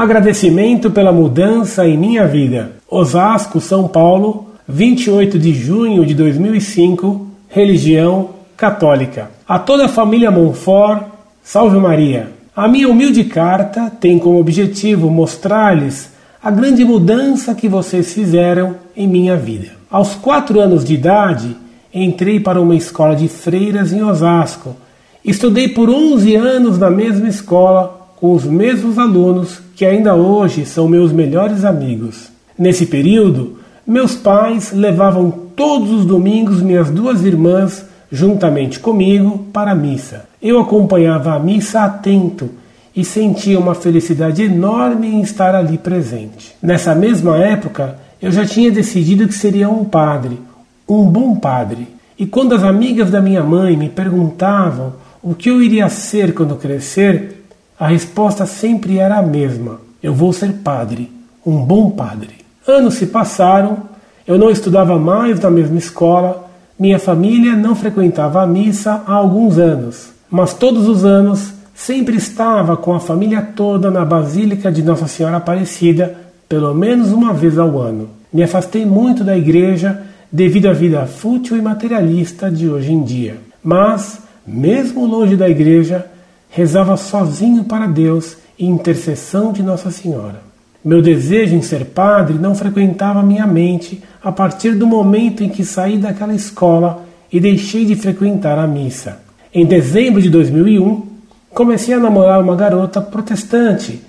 Agradecimento 0.00 0.90
pela 0.90 1.12
mudança 1.12 1.86
em 1.86 1.94
minha 1.94 2.26
vida. 2.26 2.72
Osasco, 2.90 3.60
São 3.60 3.86
Paulo, 3.86 4.46
28 4.66 5.38
de 5.38 5.52
junho 5.52 6.06
de 6.06 6.14
2005, 6.14 7.26
religião 7.50 8.30
católica. 8.56 9.30
A 9.46 9.58
toda 9.58 9.84
a 9.84 9.88
família 9.88 10.30
Monfort, 10.30 11.02
salve 11.42 11.76
Maria. 11.76 12.32
A 12.56 12.66
minha 12.66 12.88
humilde 12.88 13.24
carta 13.24 13.92
tem 14.00 14.18
como 14.18 14.40
objetivo 14.40 15.10
mostrar-lhes 15.10 16.10
a 16.42 16.50
grande 16.50 16.82
mudança 16.82 17.54
que 17.54 17.68
vocês 17.68 18.14
fizeram 18.14 18.76
em 18.96 19.06
minha 19.06 19.36
vida. 19.36 19.72
Aos 19.90 20.14
quatro 20.14 20.60
anos 20.60 20.82
de 20.82 20.94
idade, 20.94 21.54
entrei 21.92 22.40
para 22.40 22.58
uma 22.58 22.74
escola 22.74 23.14
de 23.14 23.28
freiras 23.28 23.92
em 23.92 24.02
Osasco. 24.02 24.74
Estudei 25.22 25.68
por 25.68 25.90
11 25.90 26.36
anos 26.36 26.78
na 26.78 26.88
mesma 26.88 27.28
escola 27.28 27.99
com 28.20 28.34
os 28.34 28.44
mesmos 28.44 28.98
alunos 28.98 29.62
que 29.74 29.84
ainda 29.84 30.14
hoje 30.14 30.66
são 30.66 30.86
meus 30.86 31.10
melhores 31.10 31.64
amigos. 31.64 32.28
Nesse 32.56 32.84
período, 32.84 33.58
meus 33.86 34.14
pais 34.14 34.72
levavam 34.72 35.30
todos 35.56 35.90
os 35.90 36.04
domingos 36.04 36.60
minhas 36.60 36.90
duas 36.90 37.24
irmãs, 37.24 37.86
juntamente 38.12 38.78
comigo, 38.78 39.46
para 39.52 39.70
a 39.72 39.74
missa. 39.74 40.26
Eu 40.42 40.60
acompanhava 40.60 41.34
a 41.34 41.38
missa 41.38 41.80
atento 41.80 42.50
e 42.94 43.04
sentia 43.04 43.58
uma 43.58 43.74
felicidade 43.74 44.42
enorme 44.42 45.08
em 45.08 45.22
estar 45.22 45.54
ali 45.54 45.78
presente. 45.78 46.54
Nessa 46.62 46.94
mesma 46.94 47.38
época, 47.38 47.96
eu 48.20 48.30
já 48.30 48.44
tinha 48.44 48.70
decidido 48.70 49.26
que 49.26 49.34
seria 49.34 49.70
um 49.70 49.84
padre, 49.84 50.38
um 50.86 51.04
bom 51.04 51.36
padre. 51.36 51.88
E 52.18 52.26
quando 52.26 52.54
as 52.54 52.62
amigas 52.62 53.10
da 53.10 53.22
minha 53.22 53.42
mãe 53.42 53.76
me 53.76 53.88
perguntavam 53.88 54.92
o 55.22 55.34
que 55.34 55.48
eu 55.48 55.62
iria 55.62 55.88
ser 55.88 56.34
quando 56.34 56.56
crescer, 56.56 57.39
a 57.80 57.86
resposta 57.86 58.44
sempre 58.44 58.98
era 58.98 59.16
a 59.16 59.22
mesma: 59.22 59.80
eu 60.02 60.12
vou 60.12 60.34
ser 60.34 60.52
padre, 60.62 61.10
um 61.44 61.64
bom 61.64 61.90
padre. 61.90 62.34
Anos 62.68 62.94
se 62.94 63.06
passaram, 63.06 63.78
eu 64.26 64.38
não 64.38 64.50
estudava 64.50 64.98
mais 64.98 65.40
na 65.40 65.50
mesma 65.50 65.78
escola, 65.78 66.50
minha 66.78 66.98
família 66.98 67.56
não 67.56 67.74
frequentava 67.74 68.42
a 68.42 68.46
missa 68.46 69.02
há 69.06 69.14
alguns 69.14 69.56
anos, 69.56 70.10
mas 70.30 70.52
todos 70.52 70.86
os 70.86 71.06
anos 71.06 71.54
sempre 71.74 72.16
estava 72.16 72.76
com 72.76 72.92
a 72.92 73.00
família 73.00 73.40
toda 73.40 73.90
na 73.90 74.04
Basílica 74.04 74.70
de 74.70 74.82
Nossa 74.82 75.08
Senhora 75.08 75.38
Aparecida, 75.38 76.14
pelo 76.46 76.74
menos 76.74 77.10
uma 77.10 77.32
vez 77.32 77.58
ao 77.58 77.78
ano. 77.78 78.10
Me 78.30 78.42
afastei 78.42 78.84
muito 78.84 79.24
da 79.24 79.36
igreja 79.36 80.02
devido 80.30 80.66
à 80.66 80.72
vida 80.74 81.06
fútil 81.06 81.56
e 81.56 81.62
materialista 81.62 82.50
de 82.50 82.68
hoje 82.68 82.92
em 82.92 83.02
dia. 83.02 83.38
Mas, 83.64 84.20
mesmo 84.46 85.06
longe 85.06 85.34
da 85.34 85.48
igreja, 85.48 86.06
rezava 86.50 86.96
sozinho 86.96 87.64
para 87.64 87.86
Deus 87.86 88.36
e 88.58 88.66
intercessão 88.66 89.52
de 89.52 89.62
Nossa 89.62 89.90
Senhora. 89.90 90.42
Meu 90.84 91.00
desejo 91.00 91.54
em 91.54 91.62
ser 91.62 91.86
padre 91.86 92.38
não 92.38 92.54
frequentava 92.54 93.22
minha 93.22 93.46
mente 93.46 94.02
a 94.22 94.32
partir 94.32 94.74
do 94.74 94.86
momento 94.86 95.44
em 95.44 95.48
que 95.48 95.64
saí 95.64 95.96
daquela 95.96 96.34
escola 96.34 97.04
e 97.32 97.38
deixei 97.38 97.84
de 97.84 97.94
frequentar 97.94 98.58
a 98.58 98.66
missa. 98.66 99.20
Em 99.54 99.64
dezembro 99.64 100.20
de 100.20 100.28
2001, 100.28 101.06
comecei 101.50 101.94
a 101.94 102.00
namorar 102.00 102.40
uma 102.40 102.56
garota 102.56 103.00
protestante. 103.00 104.02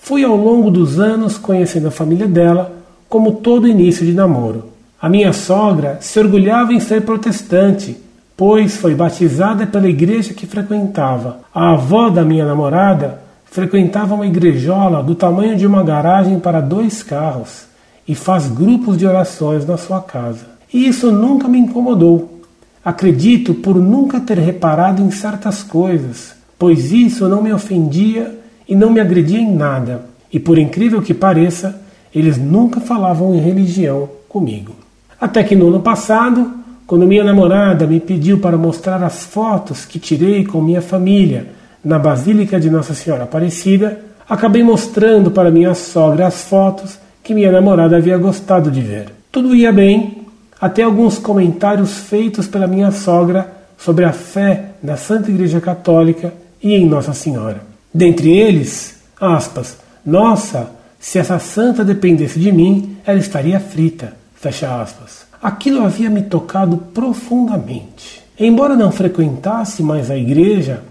Fui 0.00 0.22
ao 0.22 0.36
longo 0.36 0.70
dos 0.70 1.00
anos 1.00 1.36
conhecendo 1.36 1.88
a 1.88 1.92
família 1.92 2.26
dela, 2.26 2.76
como 3.08 3.32
todo 3.36 3.66
início 3.66 4.06
de 4.06 4.12
namoro. 4.12 4.66
A 5.00 5.08
minha 5.08 5.32
sogra 5.32 5.98
se 6.00 6.18
orgulhava 6.18 6.72
em 6.72 6.80
ser 6.80 7.02
protestante, 7.02 7.96
pois 8.38 8.76
foi 8.76 8.94
batizada 8.94 9.66
pela 9.66 9.88
igreja 9.88 10.32
que 10.32 10.46
frequentava. 10.46 11.40
A 11.52 11.72
avó 11.72 12.08
da 12.08 12.24
minha 12.24 12.46
namorada 12.46 13.20
frequentava 13.44 14.14
uma 14.14 14.28
igrejola 14.28 15.02
do 15.02 15.16
tamanho 15.16 15.56
de 15.56 15.66
uma 15.66 15.82
garagem 15.82 16.38
para 16.38 16.60
dois 16.60 17.02
carros 17.02 17.64
e 18.06 18.14
faz 18.14 18.46
grupos 18.46 18.96
de 18.96 19.04
orações 19.04 19.66
na 19.66 19.76
sua 19.76 20.00
casa. 20.00 20.46
E 20.72 20.86
isso 20.86 21.10
nunca 21.10 21.48
me 21.48 21.58
incomodou. 21.58 22.40
Acredito 22.84 23.54
por 23.54 23.74
nunca 23.74 24.20
ter 24.20 24.38
reparado 24.38 25.02
em 25.02 25.10
certas 25.10 25.64
coisas, 25.64 26.32
pois 26.56 26.92
isso 26.92 27.28
não 27.28 27.42
me 27.42 27.52
ofendia 27.52 28.38
e 28.68 28.76
não 28.76 28.90
me 28.90 29.00
agredia 29.00 29.40
em 29.40 29.52
nada. 29.52 30.02
E 30.32 30.38
por 30.38 30.58
incrível 30.58 31.02
que 31.02 31.12
pareça, 31.12 31.80
eles 32.14 32.38
nunca 32.38 32.80
falavam 32.80 33.34
em 33.34 33.40
religião 33.40 34.08
comigo. 34.28 34.76
Até 35.20 35.42
que 35.42 35.56
no 35.56 35.66
ano 35.66 35.80
passado, 35.80 36.57
quando 36.88 37.06
minha 37.06 37.22
namorada 37.22 37.86
me 37.86 38.00
pediu 38.00 38.38
para 38.38 38.56
mostrar 38.56 39.02
as 39.02 39.22
fotos 39.22 39.84
que 39.84 39.98
tirei 39.98 40.46
com 40.46 40.62
minha 40.62 40.80
família 40.80 41.48
na 41.84 41.98
Basílica 41.98 42.58
de 42.58 42.70
Nossa 42.70 42.94
Senhora 42.94 43.24
Aparecida, 43.24 44.00
acabei 44.26 44.62
mostrando 44.62 45.30
para 45.30 45.50
minha 45.50 45.74
sogra 45.74 46.26
as 46.26 46.44
fotos 46.44 46.98
que 47.22 47.34
minha 47.34 47.52
namorada 47.52 47.98
havia 47.98 48.16
gostado 48.16 48.70
de 48.70 48.80
ver. 48.80 49.10
Tudo 49.30 49.54
ia 49.54 49.70
bem, 49.70 50.22
até 50.58 50.82
alguns 50.82 51.18
comentários 51.18 51.92
feitos 51.92 52.48
pela 52.48 52.66
minha 52.66 52.90
sogra 52.90 53.46
sobre 53.76 54.06
a 54.06 54.12
fé 54.14 54.70
na 54.82 54.96
Santa 54.96 55.30
Igreja 55.30 55.60
Católica 55.60 56.32
e 56.62 56.74
em 56.74 56.86
Nossa 56.86 57.12
Senhora. 57.12 57.60
Dentre 57.92 58.34
eles, 58.34 58.98
aspas, 59.20 59.76
nossa, 60.06 60.70
se 60.98 61.18
essa 61.18 61.38
santa 61.38 61.84
dependesse 61.84 62.40
de 62.40 62.50
mim, 62.50 62.96
ela 63.04 63.18
estaria 63.18 63.60
frita, 63.60 64.14
fecha 64.34 64.80
aspas. 64.80 65.27
Aquilo 65.42 65.84
havia 65.84 66.10
me 66.10 66.22
tocado 66.22 66.76
profundamente. 66.76 68.22
Embora 68.38 68.76
não 68.76 68.92
frequentasse 68.92 69.82
mais 69.82 70.10
a 70.10 70.16
igreja, 70.16 70.82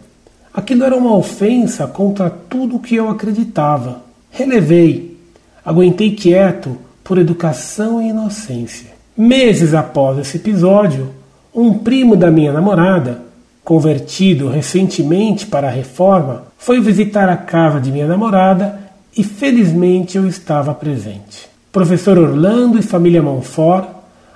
Aquilo 0.58 0.84
era 0.84 0.98
uma 0.98 1.16
ofensa 1.16 1.86
contra 1.86 2.32
tudo 2.32 2.78
o 2.78 2.80
que 2.80 2.96
eu 2.96 3.10
acreditava. 3.10 4.02
Relevei, 4.32 5.16
aguentei 5.64 6.16
quieto 6.16 6.76
por 7.04 7.20
educação 7.20 8.02
e 8.02 8.10
inocência. 8.10 8.90
Meses 9.16 9.76
após 9.76 10.18
esse 10.18 10.38
episódio, 10.38 11.12
um 11.54 11.78
primo 11.78 12.16
da 12.16 12.32
minha 12.32 12.52
namorada, 12.52 13.22
convertido 13.64 14.50
recentemente 14.50 15.46
para 15.46 15.68
a 15.68 15.72
reforma, 15.72 16.46
foi 16.58 16.82
visitar 16.82 17.30
a 17.30 17.38
casa 17.38 17.80
de 17.80 17.92
minha 17.92 18.08
namorada 18.08 18.80
e 19.16 19.24
felizmente 19.24 20.18
eu 20.18 20.28
estava 20.28 20.74
presente. 20.74 21.48
Professor 21.72 22.18
Orlando 22.18 22.80
e 22.80 22.82
família 22.82 23.22
Monfort 23.22 23.90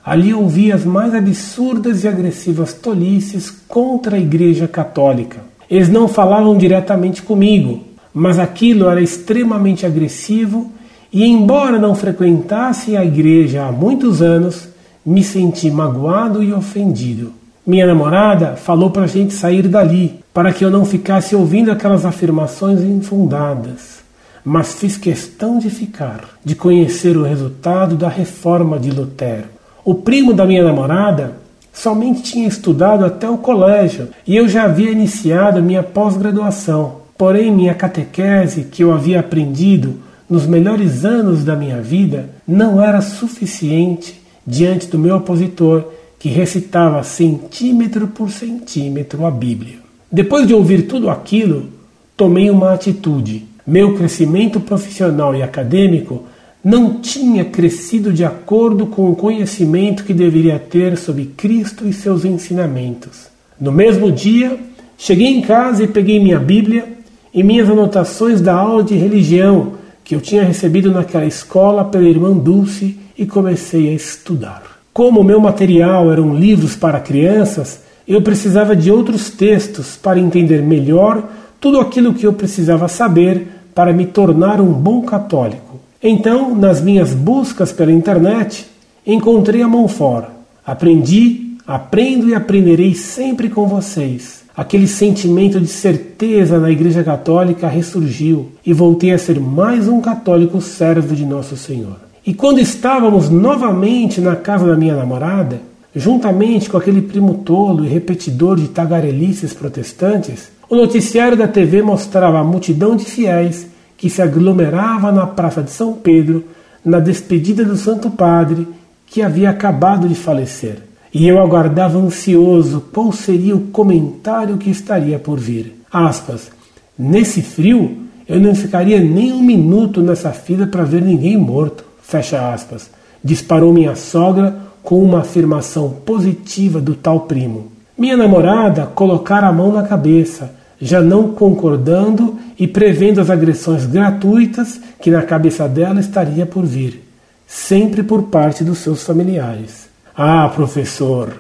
ali 0.04 0.34
ouvi 0.34 0.72
as 0.72 0.86
mais 0.86 1.14
absurdas 1.14 2.04
e 2.04 2.08
agressivas 2.08 2.74
tolices 2.74 3.50
contra 3.68 4.16
a 4.16 4.20
Igreja 4.20 4.68
Católica 4.68 5.52
eles 5.72 5.88
não 5.88 6.06
falavam 6.06 6.58
diretamente 6.58 7.22
comigo, 7.22 7.82
mas 8.14 8.38
aquilo 8.38 8.90
era 8.90 9.02
extremamente 9.02 9.86
agressivo 9.86 10.70
e, 11.14 11.26
embora 11.26 11.80
não 11.80 11.96
frequentasse 11.96 12.98
a 12.98 13.06
igreja 13.06 13.64
há 13.64 13.72
muitos 13.72 14.22
anos, 14.22 14.68
me 15.06 15.24
senti 15.24 15.72
magoado 15.72 16.44
e 16.44 16.52
ofendido. 16.52 17.32
Minha 17.66 17.88
namorada 17.88 18.58
falou 18.58 18.92
para 18.92 19.04
a 19.04 19.08
gente 19.08 19.34
sair 19.34 19.70
dali, 19.70 20.20
para 20.34 20.52
que 20.52 20.66
eu 20.66 20.70
não 20.70 20.84
ficasse 20.84 21.38
ouvindo 21.38 21.72
aquelas 21.72 22.06
afirmações 22.06 22.82
infundadas. 22.82 24.02
Mas 24.44 24.74
fiz 24.74 24.98
questão 24.98 25.58
de 25.58 25.70
ficar, 25.70 26.38
de 26.44 26.54
conhecer 26.54 27.16
o 27.16 27.24
resultado 27.24 27.96
da 27.96 28.10
reforma 28.10 28.78
de 28.78 28.92
Lutero. 28.92 29.61
O 29.84 29.96
primo 29.96 30.34
da 30.34 30.46
minha 30.46 30.64
namorada 30.64 31.42
Somente 31.74 32.22
tinha 32.22 32.48
estudado 32.48 33.06
até 33.06 33.30
o 33.30 33.38
colégio 33.38 34.10
e 34.28 34.36
eu 34.36 34.48
já 34.48 34.64
havia 34.64 34.92
iniciado 34.92 35.64
minha 35.64 35.82
pós-graduação. 35.82 37.02
Porém, 37.18 37.52
minha 37.52 37.74
catequese, 37.74 38.66
que 38.66 38.84
eu 38.84 38.94
havia 38.94 39.20
aprendido 39.20 39.96
nos 40.30 40.46
melhores 40.46 41.06
anos 41.06 41.44
da 41.44 41.56
minha 41.56 41.82
vida, 41.82 42.30
não 42.48 42.84
era 42.84 43.02
suficiente 43.02 44.20
diante 44.46 44.88
do 44.88 45.00
meu 45.00 45.18
opositor, 45.18 45.86
que 46.20 46.30
recitava 46.30 47.04
centímetro 47.04 48.08
por 48.08 48.30
centímetro 48.30 49.26
a 49.26 49.32
Bíblia. 49.32 49.76
Depois 50.12 50.48
de 50.48 50.54
ouvir 50.54 50.84
tudo 50.84 51.10
aquilo, 51.10 51.70
tomei 52.18 52.50
uma 52.50 52.74
atitude. 52.74 53.48
Meu 53.66 53.96
crescimento 53.96 54.60
profissional 54.60 55.36
e 55.36 55.42
acadêmico 55.42 56.24
não 56.64 57.02
tinha 57.02 57.44
crescido 57.44 58.14
de 58.14 58.24
acordo 58.24 58.86
com 58.86 59.10
o 59.10 59.16
conhecimento 59.16 60.04
que 60.04 60.14
deveria 60.14 60.60
ter 60.60 60.98
sobre 60.98 61.26
Cristo 61.26 61.88
e 61.88 61.94
seus 61.94 62.24
ensinamentos. 62.24 63.28
No 63.60 63.72
mesmo 63.72 64.12
dia, 64.12 64.60
cheguei 64.98 65.28
em 65.28 65.42
casa 65.42 65.84
e 65.84 65.88
peguei 65.88 66.20
minha 66.20 66.40
Bíblia 66.40 66.88
e 67.34 67.44
minhas 67.44 67.70
anotações 67.70 68.42
da 68.42 68.54
aula 68.54 68.84
de 68.84 68.96
religião 68.96 69.74
que 70.04 70.14
eu 70.14 70.22
tinha 70.22 70.44
recebido 70.44 70.92
naquela 70.92 71.26
escola 71.26 71.86
pela 71.86 72.08
irmã 72.08 72.34
Dulce 72.34 72.98
e 73.18 73.26
comecei 73.26 73.90
a 73.90 73.94
estudar. 73.94 74.64
Como 74.94 75.22
o 75.22 75.24
meu 75.24 75.40
material 75.40 76.12
eram 76.12 76.36
livros 76.36 76.76
para 76.76 77.00
crianças, 77.00 77.82
eu 78.08 78.22
precisava 78.22 78.76
de 78.76 78.92
outros 78.92 79.30
textos 79.30 79.96
para 79.96 80.20
entender 80.20 80.62
melhor 80.62 81.24
tudo 81.60 81.80
aquilo 81.80 82.14
que 82.14 82.26
eu 82.26 82.34
precisava 82.34 82.88
saber 82.88 83.48
para 83.74 83.94
me 83.94 84.06
tornar 84.06 84.60
um 84.60 84.74
bom 84.74 85.04
católico. 85.04 85.71
Então, 86.04 86.56
nas 86.56 86.82
minhas 86.82 87.14
buscas 87.14 87.72
pela 87.72 87.92
internet, 87.92 88.66
encontrei 89.06 89.62
a 89.62 89.68
Monfort. 89.68 90.30
Aprendi, 90.66 91.58
aprendo 91.66 92.28
e 92.28 92.34
aprenderei 92.34 92.96
sempre 92.96 93.50
com 93.50 93.68
vocês. 93.68 94.42
aquele 94.58 94.86
sentimento 94.86 95.60
de 95.60 95.68
certeza 95.68 96.60
na 96.60 96.70
Igreja 96.70 97.04
Católica 97.04 97.68
ressurgiu 97.68 98.50
e 98.66 98.74
voltei 98.74 99.12
a 99.12 99.18
ser 99.18 99.40
mais 99.40 99.88
um 99.88 100.02
católico 100.02 100.60
servo 100.62 101.16
de 101.16 101.26
Nosso 101.26 101.56
Senhor. 101.56 101.96
E 102.26 102.34
quando 102.34 102.60
estávamos 102.60 103.30
novamente 103.30 104.20
na 104.20 104.36
casa 104.36 104.68
da 104.68 104.76
minha 104.76 104.96
namorada, 104.96 105.62
juntamente 105.96 106.70
com 106.70 106.78
aquele 106.78 107.02
primo 107.02 107.36
tolo 107.46 107.86
e 107.86 107.88
repetidor 107.88 108.58
de 108.58 108.68
tagarelices 108.68 109.54
protestantes, 109.54 110.52
o 110.70 110.76
noticiário 110.76 111.38
da 111.38 111.48
TV 111.48 111.82
mostrava 111.82 112.40
a 112.40 112.44
multidão 112.44 112.96
de 112.96 113.06
fiéis 113.06 113.68
que 114.02 114.10
se 114.10 114.20
aglomerava 114.20 115.12
na 115.12 115.28
Praça 115.28 115.62
de 115.62 115.70
São 115.70 115.94
Pedro 115.94 116.44
na 116.84 117.00
despedida 117.00 117.64
do 117.64 117.78
Santo 117.78 118.10
Padre 118.10 118.68
que 119.06 119.22
havia 119.22 119.52
acabado 119.52 120.10
de 120.10 120.16
falecer. 120.16 120.80
E 121.14 121.28
eu 121.28 121.40
aguardava 121.40 122.00
ansioso 122.00 122.84
qual 122.92 123.12
seria 123.12 123.56
o 123.56 123.68
comentário 123.68 124.58
que 124.58 124.72
estaria 124.72 125.20
por 125.20 125.40
vir. 125.40 125.76
Aspas. 125.94 126.50
Nesse 126.98 127.44
frio, 127.44 127.96
eu 128.28 128.40
não 128.40 128.56
ficaria 128.56 129.00
nem 129.00 129.32
um 129.32 129.44
minuto 129.44 130.02
nessa 130.02 130.32
fila 130.32 130.66
para 130.66 130.84
ver 130.84 131.04
ninguém 131.04 131.38
morto. 131.38 131.86
Fecha 132.02 132.52
aspas. 132.52 132.90
Disparou 133.24 133.72
minha 133.72 133.96
sogra 133.96 134.56
com 134.82 135.00
uma 135.04 135.20
afirmação 135.20 135.92
positiva 136.04 136.82
do 136.82 136.96
tal 136.96 137.20
primo. 137.20 137.72
Minha 137.96 138.18
namorada 138.18 138.88
colocara 138.88 139.46
a 139.46 139.54
mão 139.54 139.72
na 139.72 139.84
cabeça, 139.84 140.56
já 140.82 141.02
não 141.02 141.34
concordando 141.34 142.38
e 142.58 142.68
prevendo 142.68 143.22
as 143.22 143.30
agressões 143.30 143.86
gratuitas 143.86 144.82
que 145.00 145.12
na 145.12 145.22
cabeça 145.22 145.68
dela 145.68 146.00
estaria 146.00 146.46
por 146.46 146.66
vir 146.66 147.12
sempre 147.52 148.02
por 148.02 148.24
parte 148.24 148.64
dos 148.64 148.78
seus 148.78 149.04
familiares. 149.04 149.90
Ah, 150.16 150.50
professor, 150.56 151.34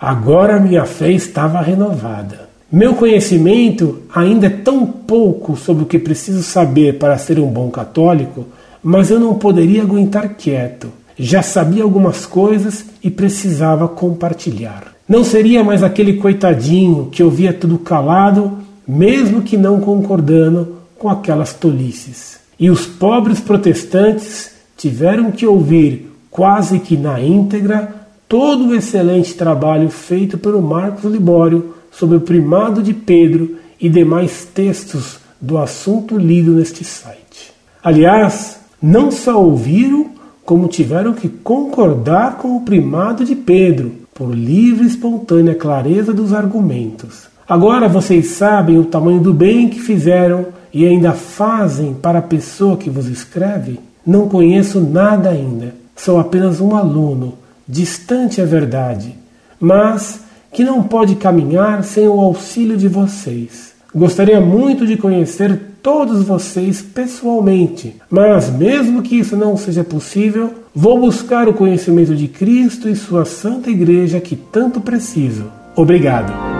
agora 0.00 0.60
minha 0.60 0.84
fé 0.84 1.10
estava 1.10 1.60
renovada. 1.60 2.48
Meu 2.70 2.94
conhecimento 2.94 4.02
ainda 4.14 4.46
é 4.46 4.50
tão 4.50 4.86
pouco 4.86 5.56
sobre 5.56 5.82
o 5.82 5.86
que 5.86 5.98
preciso 5.98 6.44
saber 6.44 6.98
para 6.98 7.18
ser 7.18 7.40
um 7.40 7.48
bom 7.48 7.70
católico, 7.70 8.46
mas 8.80 9.10
eu 9.10 9.18
não 9.18 9.34
poderia 9.34 9.82
aguentar 9.82 10.28
quieto. 10.34 10.92
Já 11.18 11.42
sabia 11.42 11.82
algumas 11.82 12.24
coisas 12.24 12.84
e 13.02 13.10
precisava 13.10 13.88
compartilhar. 13.88 14.92
Não 15.08 15.24
seria 15.24 15.64
mais 15.64 15.82
aquele 15.82 16.18
coitadinho 16.18 17.08
que 17.10 17.22
ouvia 17.22 17.52
tudo 17.52 17.78
calado, 17.78 18.58
mesmo 18.88 19.42
que 19.42 19.58
não 19.58 19.80
concordando 19.80 20.78
com 20.98 21.10
aquelas 21.10 21.52
tolices. 21.52 22.40
E 22.58 22.70
os 22.70 22.86
pobres 22.86 23.38
protestantes 23.38 24.52
tiveram 24.76 25.30
que 25.30 25.46
ouvir 25.46 26.10
quase 26.30 26.78
que 26.78 26.96
na 26.96 27.20
íntegra 27.20 27.94
todo 28.26 28.68
o 28.68 28.74
excelente 28.74 29.34
trabalho 29.34 29.90
feito 29.90 30.38
pelo 30.38 30.62
Marcos 30.62 31.10
Libório 31.10 31.74
sobre 31.92 32.16
o 32.16 32.20
primado 32.20 32.82
de 32.82 32.94
Pedro 32.94 33.56
e 33.80 33.88
demais 33.88 34.44
textos 34.44 35.18
do 35.40 35.58
assunto 35.58 36.16
lido 36.16 36.52
neste 36.52 36.84
site. 36.84 37.52
Aliás, 37.82 38.58
não 38.82 39.10
só 39.10 39.40
ouviram, 39.42 40.10
como 40.44 40.68
tiveram 40.68 41.12
que 41.12 41.28
concordar 41.28 42.38
com 42.38 42.56
o 42.56 42.62
primado 42.62 43.24
de 43.24 43.36
Pedro, 43.36 43.92
por 44.14 44.34
livre 44.34 44.84
e 44.84 44.88
espontânea 44.88 45.54
clareza 45.54 46.12
dos 46.12 46.32
argumentos. 46.32 47.28
Agora 47.48 47.88
vocês 47.88 48.26
sabem 48.26 48.78
o 48.78 48.84
tamanho 48.84 49.20
do 49.20 49.32
bem 49.32 49.70
que 49.70 49.80
fizeram 49.80 50.48
e 50.72 50.84
ainda 50.84 51.12
fazem 51.12 51.94
para 51.94 52.18
a 52.18 52.22
pessoa 52.22 52.76
que 52.76 52.90
vos 52.90 53.06
escreve? 53.06 53.80
Não 54.06 54.28
conheço 54.28 54.80
nada 54.80 55.30
ainda, 55.30 55.74
sou 55.96 56.18
apenas 56.20 56.60
um 56.60 56.76
aluno, 56.76 57.38
distante 57.66 58.38
é 58.38 58.44
verdade, 58.44 59.14
mas 59.58 60.20
que 60.52 60.62
não 60.62 60.82
pode 60.82 61.14
caminhar 61.14 61.82
sem 61.84 62.06
o 62.06 62.20
auxílio 62.20 62.76
de 62.76 62.86
vocês. 62.86 63.72
Gostaria 63.94 64.42
muito 64.42 64.86
de 64.86 64.98
conhecer 64.98 65.58
todos 65.82 66.22
vocês 66.22 66.82
pessoalmente, 66.82 67.96
mas 68.10 68.50
mesmo 68.50 69.00
que 69.00 69.18
isso 69.18 69.34
não 69.36 69.56
seja 69.56 69.82
possível, 69.82 70.52
vou 70.74 71.00
buscar 71.00 71.48
o 71.48 71.54
conhecimento 71.54 72.14
de 72.14 72.28
Cristo 72.28 72.90
e 72.90 72.94
sua 72.94 73.24
Santa 73.24 73.70
Igreja 73.70 74.20
que 74.20 74.36
tanto 74.36 74.82
preciso. 74.82 75.46
Obrigado. 75.74 76.57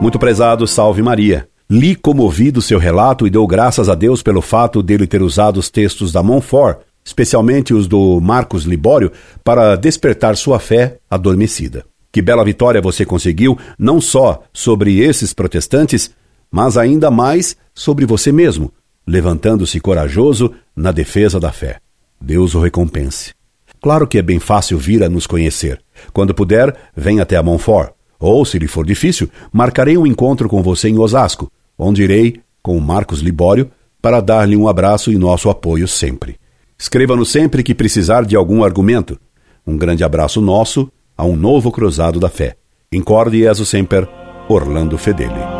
Muito 0.00 0.18
prezado, 0.18 0.66
salve 0.66 1.02
Maria. 1.02 1.46
Li 1.68 1.94
comovido 1.94 2.62
seu 2.62 2.78
relato 2.78 3.26
e 3.26 3.30
deu 3.30 3.46
graças 3.46 3.86
a 3.86 3.94
Deus 3.94 4.22
pelo 4.22 4.40
fato 4.40 4.82
dele 4.82 5.06
ter 5.06 5.20
usado 5.20 5.60
os 5.60 5.68
textos 5.68 6.10
da 6.10 6.22
Montfort, 6.22 6.78
especialmente 7.04 7.74
os 7.74 7.86
do 7.86 8.18
Marcos 8.18 8.64
Libório, 8.64 9.12
para 9.44 9.76
despertar 9.76 10.38
sua 10.38 10.58
fé 10.58 10.96
adormecida. 11.10 11.84
Que 12.10 12.22
bela 12.22 12.42
vitória 12.42 12.80
você 12.80 13.04
conseguiu, 13.04 13.58
não 13.78 14.00
só 14.00 14.42
sobre 14.54 15.00
esses 15.00 15.34
protestantes, 15.34 16.10
mas 16.50 16.78
ainda 16.78 17.10
mais 17.10 17.54
sobre 17.74 18.06
você 18.06 18.32
mesmo, 18.32 18.72
levantando-se 19.06 19.78
corajoso 19.80 20.50
na 20.74 20.92
defesa 20.92 21.38
da 21.38 21.52
fé. 21.52 21.76
Deus 22.18 22.54
o 22.54 22.60
recompense. 22.60 23.34
Claro 23.82 24.06
que 24.06 24.16
é 24.16 24.22
bem 24.22 24.40
fácil 24.40 24.78
vir 24.78 25.02
a 25.02 25.10
nos 25.10 25.26
conhecer. 25.26 25.78
Quando 26.10 26.34
puder, 26.34 26.74
venha 26.96 27.22
até 27.22 27.36
a 27.36 27.42
Montfort. 27.42 27.92
Ou, 28.20 28.44
se 28.44 28.58
lhe 28.58 28.68
for 28.68 28.84
difícil, 28.84 29.28
marcarei 29.50 29.96
um 29.96 30.06
encontro 30.06 30.48
com 30.48 30.62
você 30.62 30.88
em 30.88 30.98
Osasco 30.98 31.50
onde 31.80 32.02
irei, 32.02 32.40
com 32.62 32.78
Marcos 32.78 33.20
Libório, 33.20 33.70
para 34.02 34.20
dar-lhe 34.20 34.56
um 34.56 34.68
abraço 34.68 35.10
e 35.10 35.16
nosso 35.16 35.48
apoio 35.48 35.88
sempre. 35.88 36.36
Escreva-nos 36.78 37.30
sempre 37.30 37.62
que 37.62 37.74
precisar 37.74 38.24
de 38.24 38.36
algum 38.36 38.62
argumento. 38.62 39.18
Um 39.66 39.76
grande 39.76 40.04
abraço 40.04 40.40
nosso 40.40 40.90
a 41.16 41.24
um 41.24 41.36
novo 41.36 41.72
cruzado 41.72 42.20
da 42.20 42.28
fé. 42.28 42.56
Incorde 42.92 43.40
Jesus 43.40 43.68
Semper, 43.68 44.06
Orlando 44.48 44.98
Fedeli. 44.98 45.59